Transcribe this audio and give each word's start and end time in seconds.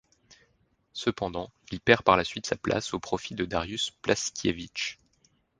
Cependant, 0.93 1.51
il 1.71 1.79
perd 1.79 2.01
par 2.01 2.17
la 2.17 2.23
suite 2.23 2.47
sa 2.47 2.55
place 2.55 2.95
au 2.95 2.99
profit 2.99 3.35
de 3.35 3.45
Dariusz 3.45 3.91
Płaczkiewicz. 4.01 4.97